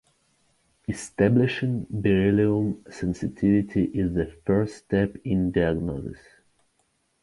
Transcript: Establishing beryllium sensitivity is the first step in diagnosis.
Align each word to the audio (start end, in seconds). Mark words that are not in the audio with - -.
Establishing 0.87 1.85
beryllium 1.91 2.83
sensitivity 2.89 3.83
is 3.83 4.15
the 4.15 4.33
first 4.47 4.77
step 4.85 5.15
in 5.23 5.51
diagnosis. 5.51 6.17